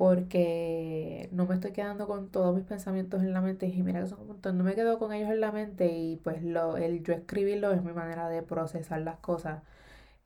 Porque 0.00 1.28
no 1.32 1.44
me 1.46 1.54
estoy 1.56 1.72
quedando 1.74 2.06
con 2.06 2.30
todos 2.30 2.56
mis 2.56 2.64
pensamientos 2.64 3.20
en 3.22 3.34
la 3.34 3.42
mente 3.42 3.66
y 3.66 3.82
mira 3.82 4.00
que 4.00 4.06
son 4.08 4.20
un 4.22 4.28
montón, 4.28 4.56
no 4.56 4.64
me 4.64 4.74
quedo 4.74 4.98
con 4.98 5.12
ellos 5.12 5.30
en 5.30 5.40
la 5.42 5.52
mente 5.52 5.88
y 5.92 6.16
pues 6.16 6.42
lo, 6.42 6.78
el 6.78 7.02
yo 7.04 7.12
escribirlo 7.12 7.70
es 7.72 7.82
mi 7.84 7.92
manera 7.92 8.28
de 8.30 8.42
procesar 8.42 9.02
las 9.02 9.18
cosas 9.18 9.62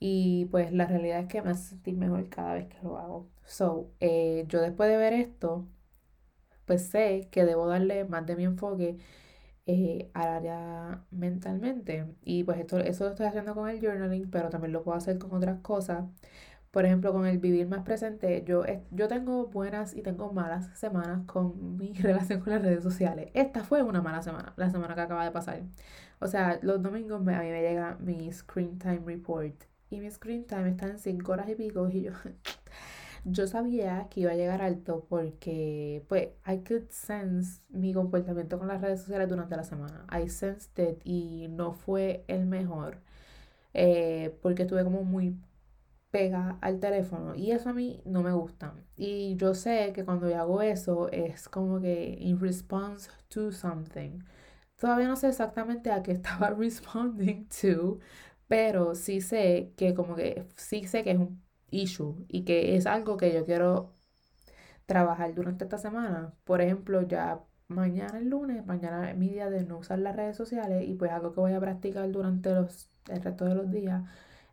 y 0.01 0.47
pues 0.47 0.73
la 0.73 0.87
realidad 0.87 1.21
es 1.21 1.29
que 1.29 1.43
me 1.43 1.51
hace 1.51 1.71
sentir 1.71 1.97
mejor 1.97 2.29
cada 2.31 2.55
vez 2.55 2.69
que 2.69 2.79
lo 2.83 2.99
hago. 2.99 3.29
So, 3.47 3.91
eh, 4.01 4.45
yo 4.49 4.61
después 4.61 4.91
de 4.91 4.97
ver 4.99 5.13
esto, 5.15 5.67
pues 6.67 6.87
sé 6.89 7.29
que 7.31 7.45
debo 7.45 7.67
darle 7.67 8.05
más 8.05 8.27
de 8.27 8.37
mi 8.37 8.45
enfoque 8.45 8.99
eh, 9.67 10.11
al 10.15 10.29
área 10.29 11.05
mentalmente. 11.11 12.07
Y 12.25 12.45
pues 12.45 12.59
esto, 12.61 12.79
eso 12.81 13.05
lo 13.05 13.11
estoy 13.11 13.27
haciendo 13.27 13.55
con 13.55 13.69
el 13.69 13.81
journaling, 13.81 14.31
pero 14.31 14.51
también 14.51 14.73
lo 14.73 14.83
puedo 14.85 14.99
hacer 14.99 15.19
con 15.19 15.33
otras 15.35 15.61
cosas. 15.63 16.05
Por 16.75 16.85
ejemplo, 16.87 17.13
con 17.13 17.25
el 17.25 17.39
vivir 17.39 17.69
más 17.69 17.85
presente, 17.85 18.43
yo, 18.45 18.65
yo 18.91 19.07
tengo 19.07 19.47
buenas 19.47 19.95
y 19.95 20.03
tengo 20.03 20.33
malas 20.33 20.77
semanas 20.77 21.23
con 21.25 21.77
mi 21.79 21.93
relación 21.95 22.41
con 22.41 22.53
las 22.53 22.63
redes 22.63 22.83
sociales. 22.83 23.31
Esta 23.33 23.63
fue 23.63 23.85
una 23.85 24.03
mala 24.03 24.23
semana, 24.23 24.55
la 24.57 24.69
semana 24.71 24.97
que 24.97 25.03
acaba 25.03 25.25
de 25.25 25.31
pasar. 25.31 25.63
O 26.19 26.27
sea, 26.27 26.59
los 26.63 26.83
domingos 26.83 27.21
a 27.21 27.21
mí 27.21 27.51
me 27.51 27.63
llega 27.63 27.97
mi 28.01 28.33
Screen 28.33 28.77
Time 28.81 29.03
Report 29.07 29.55
y 29.89 30.01
mi 30.01 30.11
Screen 30.11 30.47
Time 30.47 30.71
está 30.71 30.89
en 30.89 30.99
5 30.99 31.33
horas 31.33 31.49
y 31.49 31.55
pico 31.55 31.89
y 31.89 32.03
yo... 32.03 32.13
Yo 33.27 33.47
sabía 33.47 34.09
que 34.11 34.21
iba 34.21 34.33
a 34.33 34.35
llegar 34.35 34.61
alto 34.61 35.07
porque, 35.09 36.05
pues, 36.09 36.29
I 36.47 36.59
could 36.59 36.91
sense 36.91 37.63
mi 37.71 37.95
comportamiento 37.95 38.59
con 38.59 38.69
las 38.69 38.83
redes 38.83 39.01
sociales 39.01 39.31
durante 39.31 39.57
la 39.57 39.65
semana. 39.65 40.05
I 40.13 40.29
sensed 40.29 40.79
it 40.79 41.01
y 41.05 41.49
no 41.49 41.73
fue 41.73 42.23
el 42.29 42.45
mejor. 42.45 42.99
Eh, 43.73 44.37
porque 44.43 44.65
estuve 44.65 44.85
como 44.85 45.05
muy 45.05 45.39
pega 46.15 46.59
al 46.61 46.79
teléfono 46.79 47.35
y 47.35 47.51
eso 47.51 47.71
a 47.71 47.73
mí 47.73 48.01
no 48.05 48.23
me 48.23 48.33
gusta. 48.33 48.73
Y 48.97 49.35
yo 49.37 49.53
sé 49.55 49.93
que 49.93 50.05
cuando 50.05 50.29
hago 50.37 50.63
eso 50.63 51.09
es 51.11 51.49
como 51.49 51.81
que 51.81 52.17
in 52.21 52.39
response 52.39 53.11
to 53.29 53.51
something. 53.51 54.21
Todavía 54.79 55.09
no 55.09 55.17
sé 55.17 55.29
exactamente 55.29 55.91
a 55.91 56.03
qué 56.05 56.13
estaba 56.21 56.51
responding 56.51 57.49
to, 57.49 57.99
pero 58.47 58.95
sí 58.95 59.21
sé 59.21 59.73
que 59.77 59.95
como 59.95 60.15
que 60.15 60.47
sí 60.57 60.87
sé 60.87 61.03
que 61.03 61.13
es 61.13 61.19
un 61.19 61.43
issue 61.71 62.25
y 62.29 62.45
que 62.45 62.77
es 62.77 62.87
algo 62.87 63.17
que 63.17 63.35
yo 63.35 63.45
quiero 63.45 63.93
trabajar 64.87 65.35
durante 65.35 65.65
esta 65.65 65.79
semana. 65.79 66.35
Por 66.45 66.61
ejemplo, 66.61 67.03
ya 67.03 67.41
mañana 67.69 68.19
el 68.19 68.29
lunes, 68.31 68.65
mañana 68.67 69.11
es 69.11 69.17
mi 69.17 69.29
día 69.31 69.51
de 69.51 69.65
no 69.65 69.79
usar 69.79 69.99
las 69.99 70.17
redes 70.17 70.37
sociales 70.37 70.85
y 70.89 70.95
pues 70.95 71.11
algo 71.13 71.33
que 71.33 71.41
voy 71.41 71.55
a 71.55 71.61
practicar 71.61 72.11
durante 72.13 72.55
los, 72.55 72.91
el 73.09 73.23
resto 73.23 73.47
de 73.47 73.55
los 73.57 73.71
días 73.73 74.05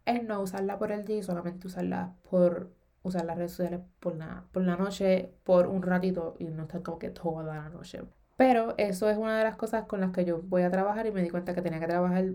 es 0.05 0.24
no 0.24 0.41
usarla 0.41 0.77
por 0.79 0.91
el 0.91 1.05
día 1.05 1.17
y 1.17 1.24
solamente 1.24 1.67
usarla 1.67 2.15
por 2.29 2.72
usar 3.03 3.25
las 3.25 3.38
redes 3.38 3.51
sociales 3.51 3.81
por 4.00 4.15
la, 4.15 4.46
por 4.51 4.63
la 4.63 4.75
noche, 4.77 5.34
por 5.43 5.67
un 5.67 5.81
ratito 5.81 6.36
y 6.39 6.46
no 6.46 6.63
estar 6.63 6.84
como 6.84 7.00
que 7.00 7.10
toda 7.10 7.43
la 7.43 7.70
noche. 7.70 8.01
Pero 8.38 8.75
eso 8.77 9.10
es 9.10 9.17
una 9.17 9.38
de 9.38 9.43
las 9.43 9.55
cosas 9.55 9.86
con 9.86 10.01
las 10.01 10.12
que 10.12 10.25
yo 10.25 10.41
voy 10.41 10.63
a 10.63 10.72
trabajar 10.72 11.05
y 11.08 11.12
me 11.12 11.22
di 11.22 11.29
cuenta 11.29 11.53
que 11.53 11.62
tenía 11.62 11.79
que 11.79 11.88
trabajar 11.88 12.25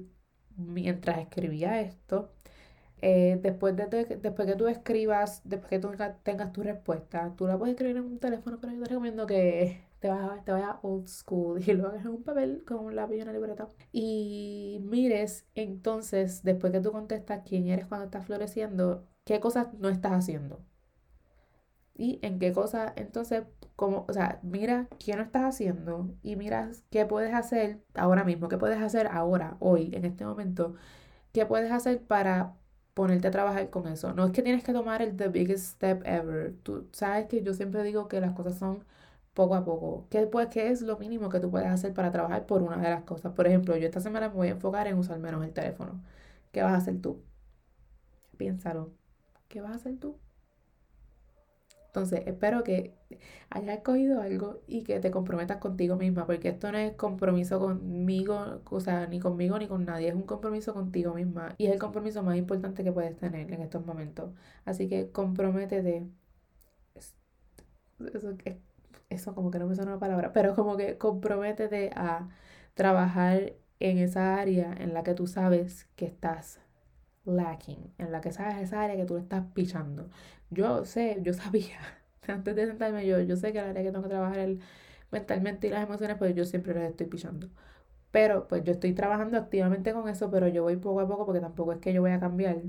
mientras 0.56 1.18
escribía 1.18 1.80
esto 1.80 2.32
eh, 3.02 3.38
después, 3.42 3.76
de, 3.76 3.86
después 4.20 4.48
que 4.48 4.56
tú 4.56 4.68
escribas, 4.68 5.42
después 5.44 5.70
que 5.70 5.78
tú 5.78 5.90
tengas 6.22 6.52
tu 6.52 6.62
respuesta, 6.62 7.34
tú 7.36 7.46
la 7.46 7.58
puedes 7.58 7.74
escribir 7.74 7.96
en 7.98 8.04
un 8.04 8.18
teléfono, 8.18 8.58
pero 8.60 8.72
yo 8.72 8.82
te 8.82 8.88
recomiendo 8.88 9.26
que 9.26 9.82
te 10.06 10.12
vayas, 10.12 10.44
te 10.44 10.52
vayas 10.52 10.76
old 10.82 11.08
school 11.08 11.60
y 11.66 11.72
lo 11.72 11.88
hagas 11.88 12.04
en 12.04 12.12
un 12.12 12.22
papel 12.22 12.64
con 12.66 12.78
un 12.84 12.96
lápiz 12.96 13.16
y 13.16 13.22
una 13.22 13.32
libreta. 13.32 13.68
Y 13.92 14.80
mires 14.84 15.46
entonces, 15.54 16.42
después 16.42 16.72
que 16.72 16.80
tú 16.80 16.92
contestas 16.92 17.42
quién 17.46 17.68
eres 17.68 17.86
cuando 17.86 18.06
estás 18.06 18.26
floreciendo, 18.26 19.04
qué 19.24 19.40
cosas 19.40 19.68
no 19.74 19.88
estás 19.88 20.12
haciendo. 20.12 20.60
Y 21.94 22.18
en 22.22 22.38
qué 22.38 22.52
cosas, 22.52 22.92
entonces, 22.96 23.44
como, 23.74 24.04
o 24.08 24.12
sea, 24.12 24.38
mira 24.42 24.86
qué 24.98 25.16
no 25.16 25.22
estás 25.22 25.44
haciendo 25.44 26.10
y 26.22 26.36
mira 26.36 26.70
qué 26.90 27.06
puedes 27.06 27.32
hacer 27.34 27.80
ahora 27.94 28.22
mismo, 28.24 28.48
qué 28.48 28.58
puedes 28.58 28.80
hacer 28.82 29.06
ahora, 29.06 29.56
hoy, 29.60 29.90
en 29.94 30.04
este 30.04 30.26
momento, 30.26 30.74
qué 31.32 31.46
puedes 31.46 31.72
hacer 31.72 32.02
para 32.02 32.56
ponerte 32.94 33.28
a 33.28 33.30
trabajar 33.32 33.70
con 33.70 33.88
eso. 33.88 34.12
No 34.14 34.26
es 34.26 34.32
que 34.32 34.42
tienes 34.42 34.64
que 34.64 34.72
tomar 34.74 35.02
el 35.02 35.16
the 35.16 35.28
biggest 35.28 35.66
step 35.76 36.02
ever. 36.06 36.54
Tú 36.62 36.88
sabes 36.92 37.26
que 37.28 37.42
yo 37.42 37.54
siempre 37.54 37.82
digo 37.84 38.08
que 38.08 38.20
las 38.20 38.34
cosas 38.34 38.58
son 38.58 38.84
poco 39.36 39.54
a 39.54 39.64
poco. 39.64 40.08
¿Qué, 40.10 40.26
pues, 40.26 40.48
¿Qué 40.48 40.70
es 40.70 40.82
lo 40.82 40.98
mínimo 40.98 41.28
que 41.28 41.40
tú 41.40 41.50
puedes 41.50 41.68
hacer 41.68 41.94
para 41.94 42.10
trabajar 42.12 42.46
por 42.46 42.62
una 42.62 42.78
de 42.78 42.90
las 42.90 43.04
cosas? 43.04 43.32
Por 43.34 43.46
ejemplo, 43.46 43.76
yo 43.76 43.86
esta 43.86 44.00
semana 44.00 44.28
me 44.30 44.34
voy 44.36 44.48
a 44.48 44.52
enfocar 44.52 44.88
en 44.88 44.98
usar 44.98 45.18
menos 45.20 45.44
el 45.44 45.52
teléfono. 45.52 46.02
¿Qué 46.52 46.62
vas 46.62 46.72
a 46.74 46.76
hacer 46.78 47.00
tú? 47.02 47.22
Piénsalo. 48.36 48.92
¿Qué 49.48 49.60
vas 49.60 49.72
a 49.72 49.74
hacer 49.76 49.98
tú? 49.98 50.18
Entonces, 51.88 52.22
espero 52.26 52.62
que 52.62 52.94
hayas 53.50 53.80
cogido 53.80 54.20
algo 54.20 54.62
y 54.66 54.82
que 54.84 55.00
te 55.00 55.10
comprometas 55.10 55.58
contigo 55.58 55.96
misma, 55.96 56.26
porque 56.26 56.48
esto 56.50 56.70
no 56.70 56.78
es 56.78 56.94
compromiso 56.94 57.58
conmigo, 57.58 58.60
o 58.70 58.80
sea, 58.80 59.06
ni 59.06 59.18
conmigo 59.20 59.58
ni 59.58 59.66
con 59.68 59.84
nadie, 59.86 60.08
es 60.08 60.14
un 60.14 60.24
compromiso 60.24 60.74
contigo 60.74 61.14
misma 61.14 61.54
y 61.58 61.66
es 61.66 61.72
el 61.72 61.78
compromiso 61.78 62.22
más 62.22 62.36
importante 62.36 62.84
que 62.84 62.92
puedes 62.92 63.16
tener 63.16 63.50
en 63.52 63.62
estos 63.62 63.84
momentos. 63.86 64.32
Así 64.66 64.88
que 64.88 65.10
comprométete. 65.10 66.06
Eso, 68.14 68.36
eso 69.08 69.34
como 69.34 69.50
que 69.50 69.58
no 69.58 69.66
me 69.66 69.74
suena 69.74 69.92
una 69.92 70.00
palabra, 70.00 70.32
pero 70.32 70.54
como 70.54 70.76
que 70.76 70.98
comprométete 70.98 71.90
a 71.94 72.28
trabajar 72.74 73.54
en 73.80 73.98
esa 73.98 74.36
área 74.36 74.74
en 74.78 74.94
la 74.94 75.02
que 75.02 75.14
tú 75.14 75.26
sabes 75.26 75.86
que 75.96 76.06
estás 76.06 76.60
lacking, 77.24 77.92
en 77.98 78.12
la 78.12 78.20
que 78.20 78.32
sabes 78.32 78.56
esa 78.58 78.82
área 78.82 78.96
que 78.96 79.04
tú 79.06 79.16
estás 79.18 79.44
pichando. 79.54 80.10
Yo 80.50 80.84
sé, 80.84 81.18
yo 81.22 81.32
sabía, 81.34 81.78
antes 82.28 82.56
de 82.56 82.66
sentarme 82.66 83.06
yo, 83.06 83.20
yo 83.20 83.36
sé 83.36 83.52
que 83.52 83.60
la 83.62 83.70
área 83.70 83.82
que 83.82 83.90
tengo 83.92 84.02
que 84.04 84.10
trabajar 84.10 84.38
el, 84.38 84.60
mentalmente 85.10 85.68
y 85.68 85.70
las 85.70 85.84
emociones, 85.84 86.16
pues 86.18 86.34
yo 86.34 86.44
siempre 86.44 86.74
las 86.74 86.90
estoy 86.90 87.06
pichando. 87.06 87.48
Pero 88.10 88.48
pues 88.48 88.64
yo 88.64 88.72
estoy 88.72 88.94
trabajando 88.94 89.38
activamente 89.38 89.92
con 89.92 90.08
eso, 90.08 90.30
pero 90.30 90.48
yo 90.48 90.62
voy 90.64 90.76
poco 90.76 91.00
a 91.00 91.08
poco 91.08 91.26
porque 91.26 91.40
tampoco 91.40 91.72
es 91.72 91.80
que 91.80 91.92
yo 91.92 92.02
voy 92.02 92.12
a 92.12 92.20
cambiar 92.20 92.62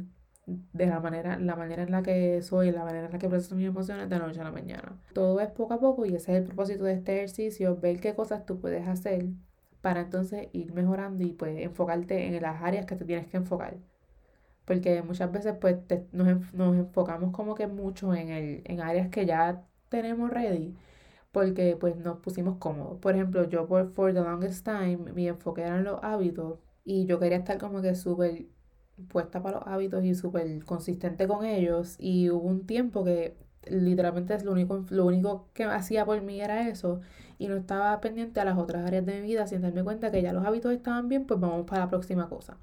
de 0.48 0.86
la 0.88 1.00
manera, 1.00 1.38
la 1.40 1.56
manera 1.56 1.84
en 1.84 1.92
la 1.92 2.02
que 2.02 2.42
soy, 2.42 2.72
la 2.72 2.84
manera 2.84 3.06
en 3.06 3.12
la 3.12 3.20
que 3.20 3.30
proceso 3.30 3.56
mis 3.56 3.68
emociones 3.68 4.10
de 4.10 4.18
noche 4.20 4.42
a 4.42 4.46
la 4.46 4.52
mañana. 4.52 5.00
Todo 5.14 5.40
es 5.42 5.50
poco 5.52 5.76
a 5.76 5.80
poco 5.80 6.06
y 6.06 6.16
ese 6.16 6.32
es 6.32 6.38
el 6.40 6.46
propósito 6.46 6.86
de 6.86 6.94
este 6.94 7.18
ejercicio, 7.18 7.78
ver 7.78 8.00
qué 8.00 8.16
cosas 8.16 8.46
tú 8.46 8.60
puedes 8.60 8.88
hacer 8.88 9.28
para 9.82 10.02
entonces 10.02 10.48
ir 10.54 10.74
mejorando 10.74 11.24
y 11.24 11.34
pues 11.34 11.60
enfocarte 11.60 12.28
en 12.28 12.42
las 12.42 12.62
áreas 12.64 12.86
que 12.86 12.96
te 12.96 13.06
tienes 13.06 13.28
que 13.28 13.38
enfocar 13.38 13.78
porque 14.68 15.02
muchas 15.02 15.32
veces 15.32 15.56
pues 15.62 15.78
nos, 16.12 16.28
enfocamos 16.76 17.32
como 17.32 17.56
que 17.56 17.68
mucho 17.68 18.14
en, 18.14 18.30
el, 18.30 18.62
en 18.66 18.82
áreas 18.82 19.10
que 19.10 19.26
ya 19.26 19.66
tenemos 19.88 20.30
ready, 20.30 20.76
porque 21.32 21.78
pues 21.80 21.96
nos 21.96 22.20
pusimos 22.20 22.58
cómodos. 22.58 23.00
Por 23.00 23.16
ejemplo, 23.16 23.48
yo 23.50 23.66
por 23.68 23.90
For 23.94 24.14
the 24.14 24.20
Longest 24.20 24.66
Time, 24.66 25.14
mi 25.14 25.30
enfoque 25.30 25.62
eran 25.62 25.86
los 25.86 26.00
hábitos 26.04 26.60
y 26.84 27.06
yo 27.06 27.18
quería 27.18 27.38
estar 27.38 27.58
como 27.58 27.82
que 27.82 27.96
súper 27.96 28.48
puesta 29.10 29.42
para 29.42 29.60
los 29.60 29.68
hábitos 29.68 30.04
y 30.04 30.16
súper 30.16 30.64
consistente 30.66 31.28
con 31.28 31.46
ellos 31.46 31.96
y 32.00 32.30
hubo 32.30 32.48
un 32.48 32.66
tiempo 32.66 33.04
que 33.04 33.36
literalmente 33.70 34.34
es 34.34 34.44
lo 34.44 34.52
único, 34.54 34.86
lo 34.90 35.06
único 35.06 35.48
que 35.54 35.66
hacía 35.66 36.06
por 36.06 36.22
mí 36.22 36.42
era 36.42 36.68
eso 36.70 37.02
y 37.38 37.48
no 37.48 37.56
estaba 37.56 38.00
pendiente 38.02 38.40
a 38.40 38.46
las 38.46 38.58
otras 38.58 38.86
áreas 38.86 39.06
de 39.06 39.22
mi 39.22 39.28
vida 39.28 39.48
sin 39.48 39.62
darme 39.62 39.84
cuenta 39.84 40.12
que 40.12 40.22
ya 40.22 40.34
los 40.34 40.46
hábitos 40.46 40.72
estaban 40.74 41.08
bien, 41.10 41.26
pues 41.26 41.40
vamos 41.40 41.66
para 41.66 41.82
la 41.84 41.90
próxima 41.90 42.30
cosa. 42.30 42.58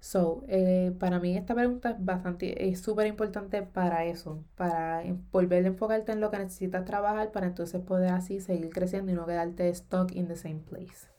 So, 0.00 0.42
eh, 0.48 0.92
para 0.98 1.20
mí 1.20 1.36
esta 1.36 1.54
pregunta 1.54 1.90
es 1.90 2.04
bastante, 2.04 2.68
es 2.68 2.80
súper 2.80 3.06
importante 3.06 3.62
para 3.62 4.04
eso, 4.04 4.42
para 4.56 5.04
volver 5.30 5.64
a 5.64 5.68
enfocarte 5.68 6.10
en 6.10 6.20
lo 6.20 6.30
que 6.30 6.38
necesitas 6.38 6.84
trabajar 6.84 7.30
para 7.30 7.46
entonces 7.46 7.80
poder 7.82 8.10
así 8.10 8.40
seguir 8.40 8.70
creciendo 8.70 9.12
y 9.12 9.14
no 9.14 9.26
quedarte 9.26 9.72
stuck 9.72 10.10
in 10.16 10.26
the 10.26 10.36
same 10.36 10.58
place. 10.58 11.11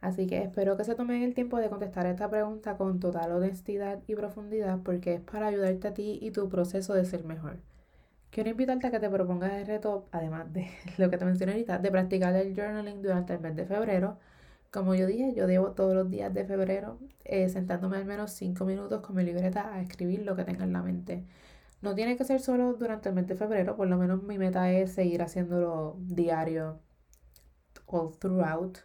Así 0.00 0.26
que 0.26 0.42
espero 0.42 0.76
que 0.76 0.84
se 0.84 0.94
tomen 0.94 1.22
el 1.22 1.34
tiempo 1.34 1.58
de 1.58 1.68
contestar 1.70 2.06
esta 2.06 2.30
pregunta 2.30 2.76
con 2.76 3.00
total 3.00 3.32
honestidad 3.32 4.00
y 4.06 4.14
profundidad 4.14 4.78
porque 4.84 5.14
es 5.14 5.20
para 5.20 5.48
ayudarte 5.48 5.88
a 5.88 5.94
ti 5.94 6.18
y 6.22 6.30
tu 6.30 6.48
proceso 6.48 6.94
de 6.94 7.04
ser 7.04 7.24
mejor. 7.24 7.58
Quiero 8.30 8.50
invitarte 8.50 8.86
a 8.86 8.90
que 8.90 9.00
te 9.00 9.10
propongas 9.10 9.52
el 9.54 9.66
reto, 9.66 10.06
además 10.12 10.52
de 10.52 10.68
lo 10.98 11.10
que 11.10 11.18
te 11.18 11.24
mencioné 11.24 11.52
ahorita, 11.52 11.78
de 11.78 11.90
practicar 11.90 12.34
el 12.36 12.54
journaling 12.54 13.02
durante 13.02 13.34
el 13.34 13.40
mes 13.40 13.56
de 13.56 13.66
febrero 13.66 14.18
como 14.70 14.94
yo 14.94 15.06
dije, 15.06 15.32
yo 15.34 15.46
debo 15.46 15.72
todos 15.72 15.94
los 15.94 16.10
días 16.10 16.32
de 16.34 16.44
febrero 16.44 16.98
eh, 17.24 17.48
sentándome 17.48 17.96
al 17.96 18.04
menos 18.04 18.32
5 18.32 18.64
minutos 18.66 19.00
con 19.00 19.16
mi 19.16 19.24
libreta 19.24 19.72
a 19.72 19.80
escribir 19.80 20.22
lo 20.24 20.36
que 20.36 20.44
tenga 20.44 20.64
en 20.64 20.72
la 20.72 20.82
mente. 20.82 21.24
No 21.82 21.94
tiene 21.94 22.16
que 22.16 22.24
ser 22.24 22.40
solo 22.40 22.74
durante 22.74 23.08
el 23.08 23.14
mes 23.14 23.26
de 23.28 23.36
febrero, 23.36 23.76
por 23.76 23.88
lo 23.88 23.96
menos 23.98 24.22
mi 24.22 24.38
meta 24.38 24.70
es 24.72 24.92
seguir 24.92 25.22
haciéndolo 25.22 25.96
diario, 26.00 26.80
all 27.86 28.12
throughout, 28.18 28.78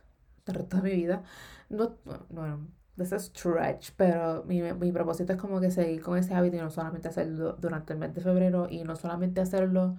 el 0.48 0.54
resto 0.56 0.78
de 0.78 0.84
mi 0.84 0.96
vida. 0.96 1.24
No, 1.70 1.98
bueno, 2.30 2.68
is 2.98 3.12
stretch, 3.12 3.92
pero 3.98 4.44
mi, 4.46 4.62
mi 4.62 4.92
propósito 4.92 5.34
es 5.34 5.40
como 5.40 5.60
que 5.60 5.72
seguir 5.72 6.02
con 6.02 6.18
ese 6.18 6.34
hábito 6.36 6.58
y 6.58 6.60
no 6.62 6.70
solamente 6.70 7.08
hacerlo 7.10 7.54
durante 7.54 7.94
el 7.94 8.00
mes 8.00 8.14
de 8.14 8.22
febrero 8.22 8.68
y 8.70 8.84
no 8.84 8.96
solamente 8.96 9.42
hacerlo 9.42 9.98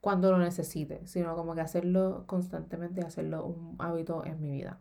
cuando 0.00 0.32
lo 0.32 0.38
necesite, 0.38 1.06
sino 1.06 1.36
como 1.36 1.54
que 1.54 1.62
hacerlo 1.62 2.24
constantemente, 2.26 3.02
hacerlo 3.02 3.44
un 3.46 3.76
hábito 3.80 4.24
en 4.26 4.40
mi 4.40 4.50
vida. 4.52 4.80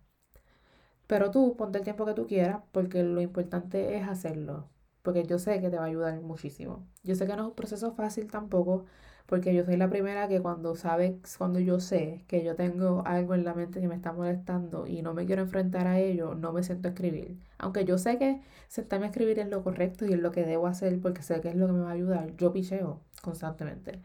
Pero 1.08 1.32
tú 1.32 1.56
ponte 1.58 1.78
el 1.80 1.84
tiempo 1.84 2.06
que 2.06 2.14
tú 2.14 2.28
quieras 2.28 2.62
porque 2.72 3.04
lo 3.04 3.22
importante 3.22 3.98
es 3.98 4.08
hacerlo. 4.08 4.70
porque 5.02 5.24
yo 5.26 5.40
sé 5.40 5.60
que 5.62 5.70
te 5.70 5.78
va 5.78 5.84
a 5.84 5.88
ayudar 5.88 6.22
muchísimo. 6.22 6.88
Yo 7.04 7.16
sé 7.16 7.26
que 7.26 7.36
no 7.36 7.44
es 7.44 7.50
un 7.50 7.56
proceso 7.56 7.94
fácil 7.94 8.28
tampoco, 8.30 8.86
porque 9.30 9.54
yo 9.54 9.64
soy 9.64 9.78
la 9.78 9.90
primera 9.92 10.28
que 10.28 10.42
cuando 10.42 10.76
sabe, 10.76 11.20
cuando 11.38 11.60
yo 11.60 11.80
sé 11.80 12.26
que 12.28 12.44
yo 12.44 12.56
tengo 12.56 13.04
algo 13.06 13.36
en 13.36 13.44
la 13.46 13.54
mente 13.54 13.80
que 13.80 13.88
me 13.88 13.94
está 13.94 14.12
molestando 14.12 14.88
y 14.88 15.04
no 15.04 15.14
me 15.14 15.28
quiero 15.28 15.44
enfrentar 15.44 15.86
a 15.86 16.00
ello, 16.00 16.34
no 16.34 16.52
me 16.52 16.64
siento 16.64 16.88
a 16.88 16.92
escribir. 16.92 17.38
Aunque 17.60 17.86
yo 17.86 18.00
sé 18.00 18.18
que 18.18 18.42
sentarme 18.68 19.06
a 19.06 19.10
escribir 19.10 19.38
es 19.38 19.48
lo 19.48 19.64
correcto 19.64 20.06
y 20.08 20.14
es 20.14 20.20
lo 20.20 20.32
que 20.32 20.46
debo 20.46 20.66
hacer 20.66 21.00
porque 21.00 21.22
sé 21.22 21.42
que 21.42 21.50
es 21.50 21.56
lo 21.56 21.68
que 21.68 21.74
me 21.74 21.82
va 21.82 21.92
a 21.92 21.94
ayudar, 21.94 22.36
yo 22.38 22.52
picheo 22.52 23.02
constantemente. 23.22 24.02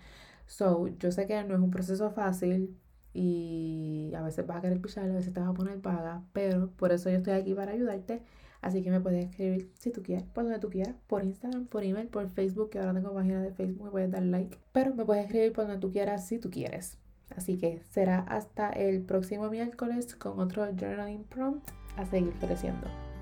So, 0.47 0.89
yo 0.89 1.11
sé 1.11 1.27
que 1.27 1.43
no 1.45 1.55
es 1.55 1.61
un 1.61 1.71
proceso 1.71 2.11
fácil 2.11 2.79
y 3.15 4.13
a 4.15 4.23
veces 4.23 4.47
vas 4.47 4.59
a 4.59 4.61
querer 4.61 4.81
pichar, 4.81 5.09
a 5.11 5.15
veces 5.15 5.33
te 5.33 5.41
vas 5.41 5.49
a 5.49 5.55
poner 5.55 5.81
paga, 5.81 6.23
pero 6.35 6.71
por 6.77 6.93
eso 6.93 7.09
yo 7.11 7.17
estoy 7.17 7.33
aquí 7.33 7.55
para 7.55 7.73
ayudarte 7.73 8.23
Así 8.65 8.83
que 8.83 8.91
me 8.91 8.99
puedes 8.99 9.27
escribir 9.27 9.71
si 9.79 9.91
tú 9.91 10.03
quieres, 10.03 10.25
por 10.25 10.45
donde 10.45 10.59
tú 10.59 10.71
quieras, 10.71 10.95
por 11.07 11.23
Instagram, 11.23 11.67
por 11.67 11.85
email, 11.85 12.09
por 12.09 12.31
Facebook, 12.31 12.71
que 12.71 12.79
ahora 12.79 12.95
tengo 12.95 13.13
página 13.13 13.43
de 13.43 13.53
Facebook, 13.53 13.85
me 13.85 13.91
puedes 13.91 14.11
dar 14.11 14.23
like. 14.23 14.57
Pero 14.73 14.95
me 14.95 15.05
puedes 15.05 15.27
escribir 15.27 15.53
por 15.53 15.67
donde 15.67 15.81
tú 15.81 15.93
quieras 15.93 16.27
si 16.27 16.39
tú 16.39 16.51
quieres. 16.51 16.97
Así 17.37 17.59
que 17.59 17.83
será 17.91 18.21
hasta 18.21 18.71
el 18.71 19.03
próximo 19.03 19.51
miércoles 19.51 20.15
con 20.15 20.41
otro 20.41 20.65
journaling 20.65 21.25
prompt 21.25 21.69
a 21.99 22.07
seguir 22.07 22.33
creciendo. 22.41 23.14